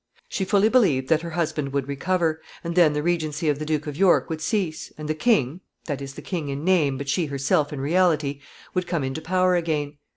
[0.27, 3.85] She fully believed that her husband would recover, and then the regency of the Duke
[3.85, 7.27] of York would cease, and the king that is, the king in name, but she
[7.27, 8.41] herself in reality
[8.73, 9.97] would come into power again.